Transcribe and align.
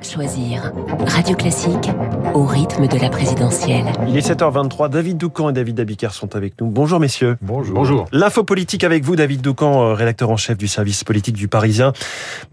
Choisir. 0.00 0.72
Radio 1.06 1.34
Classique 1.34 1.90
au 2.34 2.44
rythme 2.44 2.86
de 2.86 2.98
la 2.98 3.08
présidentielle. 3.08 3.84
Il 4.06 4.16
est 4.16 4.26
7h23. 4.26 4.88
David 4.88 5.18
Doucan 5.18 5.50
et 5.50 5.52
David 5.52 5.80
Abiker 5.80 6.12
sont 6.12 6.36
avec 6.36 6.60
nous. 6.60 6.68
Bonjour 6.68 7.00
messieurs. 7.00 7.36
Bonjour. 7.42 7.74
Bonjour. 7.74 8.04
L'info 8.12 8.44
politique 8.44 8.84
avec 8.84 9.04
vous, 9.04 9.16
David 9.16 9.40
Doucan, 9.40 9.82
euh, 9.82 9.94
rédacteur 9.94 10.30
en 10.30 10.36
chef 10.36 10.56
du 10.56 10.68
service 10.68 11.02
politique 11.02 11.36
du 11.36 11.48
Parisien. 11.48 11.92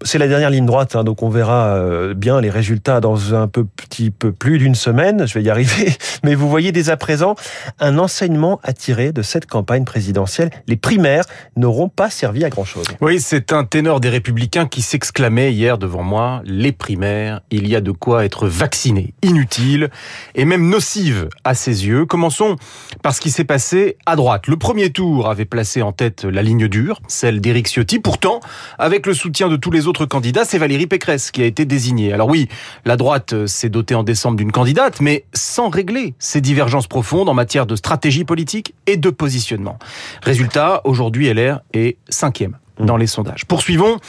C'est 0.03 0.17
la 0.17 0.27
dernière 0.27 0.49
ligne 0.49 0.65
droite, 0.65 0.95
hein, 0.95 1.03
donc 1.03 1.21
on 1.21 1.29
verra 1.29 1.75
euh, 1.75 2.13
bien 2.13 2.41
les 2.41 2.49
résultats 2.49 2.99
dans 2.99 3.35
un 3.35 3.47
peu, 3.47 3.63
petit 3.63 4.11
peu 4.11 4.31
plus 4.31 4.57
d'une 4.57 4.75
semaine. 4.75 5.27
Je 5.27 5.33
vais 5.35 5.43
y 5.43 5.49
arriver. 5.49 5.95
Mais 6.23 6.33
vous 6.33 6.49
voyez 6.49 6.71
dès 6.71 6.89
à 6.89 6.97
présent 6.97 7.35
un 7.79 7.97
enseignement 7.99 8.59
à 8.63 8.73
tirer 8.73 9.11
de 9.11 9.21
cette 9.21 9.45
campagne 9.45 9.85
présidentielle. 9.85 10.49
Les 10.67 10.77
primaires 10.77 11.25
n'auront 11.55 11.89
pas 11.89 12.09
servi 12.09 12.43
à 12.43 12.49
grand 12.49 12.65
chose. 12.65 12.87
Oui, 13.01 13.19
c'est 13.19 13.53
un 13.53 13.63
ténor 13.65 13.99
des 13.99 14.09
Républicains 14.09 14.65
qui 14.65 14.81
s'exclamait 14.81 15.53
hier 15.53 15.77
devant 15.77 16.03
moi 16.03 16.41
les 16.45 16.71
il 16.89 17.67
y 17.67 17.75
a 17.75 17.81
de 17.81 17.91
quoi 17.91 18.25
être 18.25 18.47
vacciné, 18.47 19.13
inutile 19.21 19.89
et 20.35 20.45
même 20.45 20.69
nocive 20.69 21.29
à 21.43 21.53
ses 21.53 21.87
yeux. 21.87 22.05
Commençons 22.05 22.55
par 23.01 23.13
ce 23.13 23.21
qui 23.21 23.31
s'est 23.31 23.43
passé 23.43 23.97
à 24.05 24.15
droite. 24.15 24.47
Le 24.47 24.57
premier 24.57 24.91
tour 24.91 25.29
avait 25.29 25.45
placé 25.45 25.81
en 25.81 25.91
tête 25.91 26.23
la 26.23 26.41
ligne 26.41 26.67
dure, 26.67 26.99
celle 27.07 27.41
d'Éric 27.41 27.67
Ciotti. 27.67 27.99
Pourtant, 27.99 28.39
avec 28.77 29.05
le 29.05 29.13
soutien 29.13 29.49
de 29.49 29.55
tous 29.55 29.71
les 29.71 29.87
autres 29.87 30.05
candidats, 30.05 30.45
c'est 30.45 30.57
Valérie 30.57 30.87
Pécresse 30.87 31.31
qui 31.31 31.41
a 31.41 31.45
été 31.45 31.65
désignée. 31.65 32.13
Alors 32.13 32.29
oui, 32.29 32.47
la 32.85 32.97
droite 32.97 33.45
s'est 33.47 33.69
dotée 33.69 33.95
en 33.95 34.03
décembre 34.03 34.37
d'une 34.37 34.51
candidate, 34.51 35.01
mais 35.01 35.25
sans 35.33 35.69
régler 35.69 36.13
ses 36.19 36.41
divergences 36.41 36.87
profondes 36.87 37.29
en 37.29 37.33
matière 37.33 37.65
de 37.65 37.75
stratégie 37.75 38.25
politique 38.25 38.73
et 38.87 38.97
de 38.97 39.09
positionnement. 39.09 39.79
Résultat, 40.21 40.81
aujourd'hui, 40.83 41.31
LR 41.33 41.61
est 41.73 41.97
cinquième 42.09 42.57
dans 42.79 42.97
les 42.97 43.07
sondages. 43.07 43.45
Poursuivons 43.45 43.99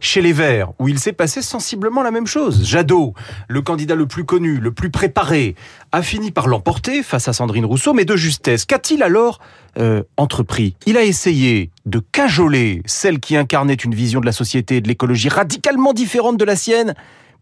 chez 0.00 0.20
les 0.20 0.32
Verts, 0.32 0.70
où 0.78 0.88
il 0.88 0.98
s'est 0.98 1.12
passé 1.12 1.42
sensiblement 1.42 2.02
la 2.02 2.10
même 2.10 2.26
chose. 2.26 2.64
Jadot, 2.64 3.14
le 3.48 3.62
candidat 3.62 3.94
le 3.94 4.06
plus 4.06 4.24
connu, 4.24 4.58
le 4.58 4.72
plus 4.72 4.90
préparé, 4.90 5.54
a 5.92 6.02
fini 6.02 6.30
par 6.30 6.46
l'emporter 6.46 7.02
face 7.02 7.28
à 7.28 7.32
Sandrine 7.32 7.64
Rousseau, 7.64 7.92
mais 7.94 8.04
de 8.04 8.16
justesse. 8.16 8.64
Qu'a-t-il 8.64 9.02
alors 9.02 9.40
euh, 9.78 10.02
entrepris? 10.16 10.76
Il 10.86 10.96
a 10.96 11.02
essayé 11.02 11.70
de 11.86 11.98
cajoler 11.98 12.82
celle 12.84 13.20
qui 13.20 13.36
incarnait 13.36 13.74
une 13.74 13.94
vision 13.94 14.20
de 14.20 14.26
la 14.26 14.32
société 14.32 14.76
et 14.76 14.80
de 14.80 14.88
l'écologie 14.88 15.28
radicalement 15.28 15.92
différente 15.92 16.36
de 16.36 16.44
la 16.44 16.56
sienne 16.56 16.94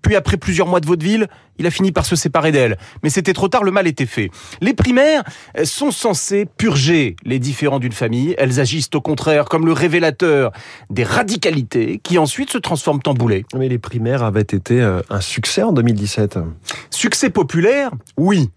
puis 0.04 0.14
après 0.16 0.36
plusieurs 0.36 0.68
mois 0.68 0.80
de 0.80 0.86
vaudeville, 0.86 1.26
il 1.58 1.66
a 1.66 1.70
fini 1.70 1.90
par 1.90 2.04
se 2.04 2.14
séparer 2.14 2.52
d'elle. 2.52 2.76
Mais 3.02 3.10
c'était 3.10 3.32
trop 3.32 3.48
tard, 3.48 3.64
le 3.64 3.70
mal 3.70 3.86
était 3.86 4.06
fait. 4.06 4.30
Les 4.60 4.74
primaires 4.74 5.24
sont 5.64 5.90
censées 5.90 6.46
purger 6.58 7.16
les 7.24 7.38
différends 7.38 7.78
d'une 7.78 7.92
famille. 7.92 8.34
Elles 8.38 8.60
agissent 8.60 8.90
au 8.94 9.00
contraire 9.00 9.46
comme 9.46 9.64
le 9.64 9.72
révélateur 9.72 10.52
des 10.90 11.04
radicalités 11.04 12.00
qui 12.02 12.18
ensuite 12.18 12.50
se 12.50 12.58
transforment 12.58 13.00
en 13.06 13.14
boulets. 13.14 13.44
Mais 13.56 13.68
les 13.68 13.78
primaires 13.78 14.22
avaient 14.22 14.42
été 14.42 14.80
euh, 14.80 15.00
un 15.08 15.22
succès 15.22 15.62
en 15.62 15.72
2017. 15.72 16.38
Succès 16.90 17.30
populaire, 17.30 17.90
oui 18.18 18.50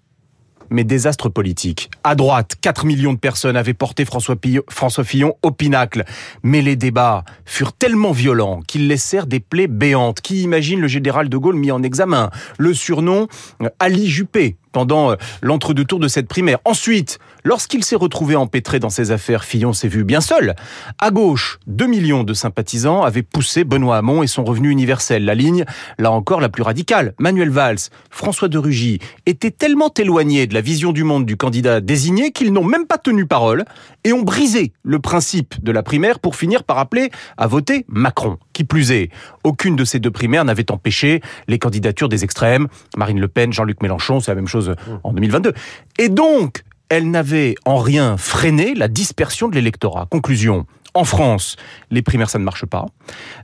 mais 0.70 0.84
désastre 0.84 1.30
politique. 1.30 1.90
À 2.04 2.16
droite, 2.16 2.56
4 2.62 2.86
millions 2.86 3.14
de 3.14 3.20
personnes 3.20 3.58
avaient 3.58 3.74
porté 3.74 4.06
François, 4.06 4.36
François 4.70 5.04
Fillon 5.04 5.36
au 5.42 5.52
pinacle. 5.52 6.04
Mais 6.44 6.62
les 6.62 6.76
débats 6.76 7.24
furent 7.46 7.74
tellement 7.74 8.12
violents 8.12 8.62
qu'ils 8.68 8.88
laissèrent 8.88 9.28
des 9.28 9.40
plaies 9.40 9.68
béantes. 9.68 10.22
Qui 10.22 10.44
imagine 10.44 10.80
le 10.80 10.88
général 10.88 11.30
de 11.30 11.38
Gaulle 11.38 11.56
mis 11.56 11.72
en 11.72 11.84
examen? 11.84 12.30
Le 12.58 12.74
surnom 12.74 13.28
euh, 13.62 13.70
Ali 13.80 14.08
Juppé, 14.08 14.58
pendant 14.72 15.12
euh, 15.12 15.16
l'entre-deux 15.42 15.86
tours 15.86 16.00
de 16.00 16.08
cette 16.08 16.28
primaire. 16.28 16.60
Ensuite, 16.66 17.20
lorsqu'il 17.44 17.84
s'est 17.84 17.96
retrouvé 17.96 18.36
empêtré 18.36 18.80
dans 18.80 18.90
ses 18.90 19.12
affaires, 19.12 19.44
Fillon 19.44 19.74
s'est 19.74 19.88
vu 19.88 20.04
bien 20.04 20.22
seul. 20.22 20.56
À 21.00 21.12
gauche, 21.12 21.60
2 21.68 21.86
millions 21.88 22.24
de 22.24 22.34
sympathisants 22.34 23.04
avaient 23.04 23.24
poussé 23.24 23.64
Benoît 23.64 23.98
Hamon 23.98 24.24
et 24.24 24.28
son 24.28 24.44
revenu 24.44 24.70
universel. 24.70 25.26
La 25.26 25.36
ligne, 25.36 25.66
là 25.98 26.12
encore, 26.12 26.42
la 26.42 26.50
plus 26.50 26.64
radicale. 26.64 27.14
Manuel 27.20 27.50
Valls, 27.50 27.78
François 28.10 28.48
de 28.48 28.58
Rugy 28.58 29.00
étaient 29.26 29.52
tellement 29.52 29.92
éloignés 29.98 30.48
de 30.48 30.54
la 30.54 30.62
vision 30.62 30.92
du 30.92 31.04
monde 31.04 31.26
du 31.26 31.38
candidat 31.38 31.82
désigné 31.82 32.32
qu'ils 32.32 32.54
n'ont 32.54 32.64
même 32.64 32.86
pas 32.86 32.98
tenu 32.98 33.26
parole 33.26 33.66
et 34.04 34.14
ont 34.14 34.22
brisé 34.22 34.74
le 34.84 35.00
principe 35.00 35.62
de 35.64 35.72
la 35.72 35.84
primaire 35.84 36.20
pour 36.20 36.36
finir 36.36 36.64
par 36.64 36.78
appeler 36.78 37.12
à 37.38 37.48
voter 37.48 37.86
Macron. 37.88 38.38
Qui 38.54 38.64
plus 38.64 38.92
est, 38.92 39.10
aucune 39.44 39.76
de 39.76 39.86
ces 39.86 40.00
deux 40.00 40.12
primaires 40.12 40.46
n'avait 40.46 40.72
empêché 40.72 41.22
les 41.48 41.60
candidatures 41.60 42.10
des 42.10 42.24
extrêmes. 42.24 42.68
Marine 42.96 43.20
Le 43.20 43.28
Pen, 43.28 43.54
Jean-Luc 43.54 43.82
Mélenchon, 43.82 44.20
c'est 44.20 44.32
la 44.32 44.36
même 44.36 44.48
chose 44.48 44.57
en 45.04 45.14
2022. 45.14 45.54
Et 46.00 46.10
donc, 46.10 46.64
elle 46.90 47.12
n'avait 47.12 47.56
en 47.66 47.78
rien 47.78 48.18
freiné 48.18 48.74
la 48.74 48.88
dispersion 48.88 49.48
de 49.48 49.56
l'électorat. 49.56 50.08
Conclusion. 50.10 50.66
En 50.94 51.04
France, 51.04 51.58
les 51.92 52.02
primaires, 52.02 52.30
ça 52.30 52.40
ne 52.40 52.44
marche 52.44 52.66
pas. 52.66 52.88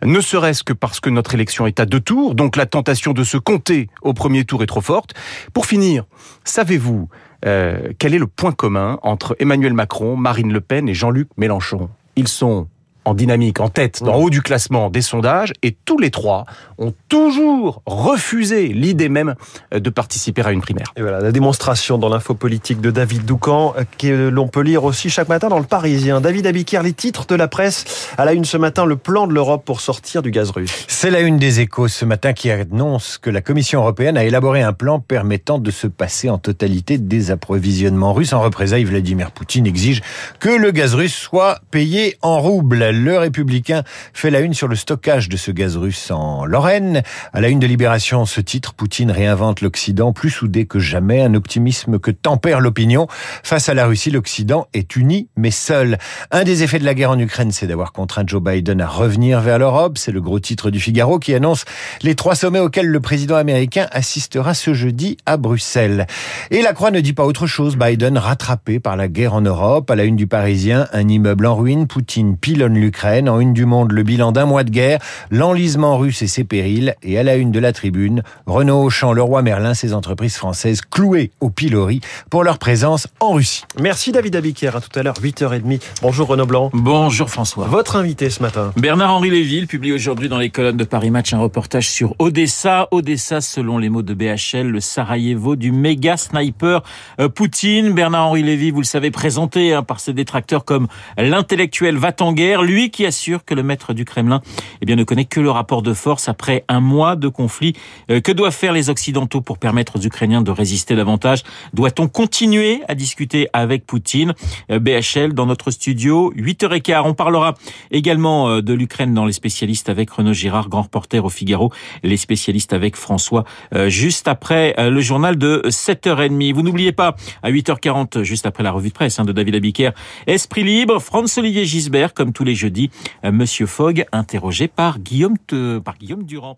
Ne 0.04 0.22
serait-ce 0.22 0.64
que 0.64 0.74
parce 0.74 1.00
que 1.00 1.10
notre 1.10 1.36
élection 1.36 1.68
est 1.68 1.80
à 1.80 1.86
deux 1.86 2.00
tours, 2.00 2.34
donc 2.36 2.56
la 2.56 2.66
tentation 2.66 3.14
de 3.14 3.24
se 3.24 3.38
compter 3.38 3.90
au 4.02 4.14
premier 4.14 4.44
tour 4.44 4.64
est 4.64 4.68
trop 4.68 4.82
forte. 4.82 5.14
Pour 5.54 5.68
finir, 5.68 6.06
savez-vous 6.46 7.10
euh, 7.46 7.90
quel 8.00 8.16
est 8.16 8.20
le 8.20 8.28
point 8.28 8.54
commun 8.54 8.98
entre 9.04 9.36
Emmanuel 9.40 9.74
Macron, 9.74 10.16
Marine 10.16 10.52
Le 10.52 10.62
Pen 10.62 10.90
et 10.90 10.94
Jean-Luc 10.94 11.28
Mélenchon? 11.38 11.90
Ils 12.16 12.28
sont 12.28 12.68
en 13.06 13.14
dynamique, 13.14 13.60
en 13.60 13.70
tête, 13.70 14.02
en 14.02 14.16
haut 14.16 14.30
du 14.30 14.42
classement 14.42 14.90
des 14.90 15.02
sondages, 15.02 15.54
et 15.62 15.76
tous 15.86 15.98
les 15.98 16.12
trois 16.12 16.46
ont 16.78 16.94
toujours 17.10 17.82
refusé 17.86 18.68
l'idée 18.68 19.10
même 19.10 19.36
euh, 19.74 19.80
de 19.80 19.90
participer 19.90 20.42
à 20.42 20.52
une 20.52 20.62
primaire. 20.62 20.92
Et 20.96 21.02
voilà, 21.02 21.20
la 21.20 21.32
démonstration 21.32 21.98
dans 21.98 22.10
l'info 22.10 22.34
politique 22.34 22.82
de 22.82 22.92
David 22.92 23.26
Doucan, 23.26 23.74
euh, 23.78 23.84
que 23.98 24.30
l'on 24.30 24.48
peut 24.48 24.62
lire 24.62 24.84
aussi 24.84 25.10
chaque 25.10 25.30
matin 25.30 25.50
dans 25.50 25.60
le 25.60 25.66
Parisien. 25.66 26.22
David 26.22 26.48
Abiker, 26.48 26.82
les 26.84 26.94
titres 26.94 27.26
de 27.28 27.36
la 27.36 27.48
presse, 27.48 28.10
à 28.18 28.26
la 28.26 28.34
une 28.34 28.46
ce 28.46 28.58
matin, 28.58 28.86
le 28.86 28.96
plan 28.96 29.28
de 29.28 29.34
l'Europe 29.34 29.64
pour 29.66 29.82
sortir 29.82 30.22
du 30.22 30.32
gaz 30.32 30.52
russe. 30.52 30.86
C'est 30.88 31.12
la 31.12 31.22
une 31.22 31.38
des 31.38 31.60
échos 31.60 31.88
ce 31.88 32.06
matin 32.06 32.34
qui 32.34 32.50
annonce 32.52 33.18
que 33.18 33.30
la 33.30 33.42
Commission 33.42 33.82
européenne 33.82 34.18
a 34.18 34.24
élaboré 34.24 34.62
un 34.62 34.74
plan 34.74 35.00
permettant 35.00 35.60
de 35.60 35.72
se 35.72 35.88
passer 35.88 36.30
en 36.30 36.38
totalité 36.38 36.98
des 36.98 37.32
approvisionnements 37.32 38.14
russes. 38.14 38.34
En 38.34 38.42
représailles, 38.42 38.84
Vladimir 38.84 39.32
Poutine 39.32 39.68
exige 39.68 40.02
que 40.40 40.50
le 40.50 40.72
gaz 40.72 40.96
russe 40.96 41.16
soit 41.16 41.60
payé 41.72 42.18
en 42.22 42.40
roubles. 42.40 42.93
Le 42.94 43.18
Républicain 43.18 43.82
fait 44.14 44.30
la 44.30 44.42
une 44.42 44.54
sur 44.54 44.68
le 44.68 44.76
stockage 44.76 45.28
de 45.28 45.36
ce 45.36 45.50
gaz 45.50 45.78
russe 45.78 46.12
en 46.12 46.46
Lorraine. 46.46 47.02
À 47.34 47.42
la 47.42 47.50
une 47.50 47.60
de 47.60 47.66
Libération, 47.66 48.28
ce 48.28 48.40
titre, 48.40 48.76
Poutine 48.76 49.10
réinvente 49.10 49.62
l'Occident 49.62 50.14
plus 50.14 50.30
soudé 50.30 50.68
que 50.68 50.78
jamais, 50.78 51.22
un 51.22 51.34
optimisme 51.34 51.98
que 51.98 52.12
tempère 52.12 52.60
l'opinion. 52.60 53.08
Face 53.10 53.68
à 53.68 53.74
la 53.74 53.88
Russie, 53.88 54.12
l'Occident 54.12 54.68
est 54.74 54.96
uni 54.96 55.28
mais 55.36 55.50
seul. 55.50 55.98
Un 56.30 56.44
des 56.44 56.62
effets 56.62 56.78
de 56.78 56.86
la 56.86 56.94
guerre 56.94 57.10
en 57.10 57.18
Ukraine, 57.18 57.52
c'est 57.52 57.66
d'avoir 57.66 57.94
contraint 57.94 58.26
Joe 58.28 58.44
Biden 58.44 58.80
à 58.80 58.88
revenir 58.88 59.42
vers 59.42 59.58
l'Europe. 59.58 59.98
C'est 59.98 60.12
le 60.12 60.22
gros 60.22 60.40
titre 60.40 60.70
du 60.70 60.80
Figaro 60.80 61.18
qui 61.18 61.34
annonce 61.34 61.66
les 62.04 62.14
trois 62.14 62.36
sommets 62.36 62.60
auxquels 62.60 62.88
le 62.88 63.00
président 63.00 63.38
américain 63.38 63.88
assistera 63.92 64.54
ce 64.54 64.76
jeudi 64.76 65.18
à 65.26 65.38
Bruxelles. 65.38 66.06
Et 66.52 66.62
la 66.62 66.74
Croix 66.74 66.92
ne 66.92 67.00
dit 67.00 67.14
pas 67.14 67.26
autre 67.26 67.48
chose. 67.48 67.76
Biden 67.76 68.20
rattrapé 68.20 68.80
par 68.80 68.98
la 68.98 69.08
guerre 69.08 69.34
en 69.34 69.42
Europe. 69.42 69.90
À 69.90 69.96
la 69.96 70.04
une 70.04 70.16
du 70.16 70.28
Parisien, 70.28 70.88
un 70.94 71.08
immeuble 71.08 71.48
en 71.48 71.56
ruine. 71.56 71.88
Poutine 71.88 72.38
pilonne 72.38 72.83
l'Ukraine. 72.84 73.30
En 73.30 73.40
une 73.40 73.54
du 73.54 73.66
monde, 73.66 73.92
le 73.92 74.04
bilan 74.04 74.32
d'un 74.32 74.46
mois 74.46 74.64
de 74.64 74.70
guerre, 74.70 75.00
l'enlisement 75.32 75.98
russe 75.98 76.22
et 76.22 76.28
ses 76.28 76.44
périls. 76.44 76.96
Et 77.02 77.18
à 77.18 77.24
la 77.24 77.36
une 77.36 77.52
de 77.52 77.60
la 77.60 77.72
tribune, 77.72 78.24
Renault, 78.46 78.84
Auchan, 78.84 79.14
Leroy 79.14 79.42
Merlin, 79.42 79.74
ces 79.74 79.94
entreprises 79.94 80.36
françaises 80.36 80.82
clouées 80.82 81.32
au 81.40 81.50
pilori 81.50 82.02
pour 82.30 82.44
leur 82.44 82.58
présence 82.58 83.08
en 83.20 83.34
Russie. 83.34 83.64
Merci 83.80 84.12
David 84.12 84.36
Abiker. 84.36 84.76
À 84.76 84.82
tout 84.82 84.98
à 84.98 85.04
l'heure, 85.04 85.16
8h30. 85.16 85.82
Bonjour 86.02 86.28
Renaud 86.28 86.46
Blanc. 86.46 86.70
Bonjour 86.74 87.30
François. 87.30 87.68
Votre 87.68 87.96
invité 87.96 88.30
ce 88.30 88.42
matin. 88.42 88.74
Bernard-Henri 88.76 89.30
Léville 89.30 89.68
publie 89.68 89.94
aujourd'hui 89.94 90.30
dans 90.30 90.40
les 90.40 90.50
colonnes 90.50 90.78
de 90.78 90.84
Paris 90.84 91.12
Match 91.12 91.34
un 91.34 91.40
reportage 91.40 91.90
sur 91.90 92.16
Odessa. 92.20 92.88
Odessa, 92.92 93.42
selon 93.42 93.78
les 93.78 93.90
mots 93.90 94.02
de 94.02 94.14
BHL, 94.14 94.68
le 94.68 94.80
Sarajevo 94.80 95.56
du 95.56 95.72
méga 95.72 96.18
sniper 96.18 96.84
euh, 97.20 97.30
Poutine. 97.30 97.94
Bernard-Henri 97.94 98.44
Léville, 98.44 98.74
vous 98.74 98.82
le 98.82 98.86
savez, 98.86 99.12
présenté 99.12 99.74
hein, 99.74 99.84
par 99.84 100.00
ses 100.00 100.14
détracteurs 100.14 100.66
comme 100.66 100.88
l'intellectuel 101.18 101.98
va 101.98 102.12
en 102.20 102.34
guerre, 102.34 102.62
lui 102.74 102.90
qui 102.90 103.06
assure 103.06 103.46
que 103.46 103.54
le 103.54 103.64
maître 103.64 103.94
du 103.94 104.06
Kremlin 104.06 104.42
eh 104.82 104.86
bien, 104.86 104.96
ne 104.96 105.04
connaît 105.04 105.26
que 105.26 105.40
le 105.40 105.52
rapport 105.52 105.82
de 105.82 105.94
force 105.94 106.28
après 106.28 106.66
un 106.68 106.80
mois 106.80 107.16
de 107.16 107.28
conflit. 107.28 107.74
Euh, 108.10 108.20
que 108.20 108.32
doivent 108.32 108.56
faire 108.56 108.74
les 108.74 108.90
Occidentaux 108.90 109.42
pour 109.42 109.58
permettre 109.58 109.98
aux 109.98 110.02
Ukrainiens 110.02 110.42
de 110.42 110.52
résister 110.52 110.96
davantage? 110.96 111.44
Doit-on 111.74 112.08
continuer 112.08 112.82
à 112.88 112.96
discuter 112.96 113.48
avec 113.54 113.86
Poutine? 113.86 114.34
Euh, 114.72 114.80
BHL 114.80 115.34
dans 115.34 115.46
notre 115.46 115.72
studio, 115.72 116.34
8h15. 116.36 117.04
On 117.06 117.14
parlera 117.14 117.54
également 117.92 118.62
de 118.62 118.74
l'Ukraine 118.74 119.14
dans 119.14 119.26
les 119.26 119.34
spécialistes 119.34 119.90
avec 119.90 120.10
Renaud 120.10 120.34
Girard, 120.34 120.70
grand 120.70 120.84
reporter 120.84 121.24
au 121.24 121.30
Figaro, 121.30 121.72
les 122.04 122.18
spécialistes 122.18 122.74
avec 122.74 122.96
François, 122.96 123.44
juste 123.88 124.28
après 124.28 124.76
le 124.78 125.00
journal 125.02 125.38
de 125.38 125.62
7h30. 125.68 126.54
Vous 126.54 126.62
n'oubliez 126.62 126.92
pas, 126.92 127.16
à 127.42 127.52
8h40, 127.52 128.24
juste 128.24 128.46
après 128.46 128.64
la 128.64 128.72
revue 128.72 128.90
de 128.90 128.94
presse 128.94 129.20
hein, 129.20 129.26
de 129.26 129.32
David 129.32 129.56
Abiker, 129.56 129.92
Esprit 130.28 130.64
libre, 130.64 131.00
Franz-Olivier 131.00 131.66
Gisbert, 131.66 132.14
comme 132.14 132.34
tous 132.34 132.44
les 132.44 132.56
jeudis, 132.64 132.90
Monsieur 133.24 133.66
Fogg, 133.66 134.06
interrogé 134.12 134.68
par 134.68 135.00
Guillaume, 135.00 135.38
par 135.84 135.98
Guillaume 135.98 136.24
Durand. 136.24 136.58